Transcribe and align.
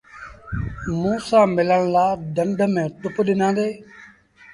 موݩٚ 1.01 1.21
سآݩٚ 1.27 1.53
ملڻ 1.55 1.81
لآ 1.93 2.07
ڍنڍ 2.35 2.59
ميݩ 2.73 2.91
ٽپ 2.99 3.15
ڏنآندي۔ 3.27 3.67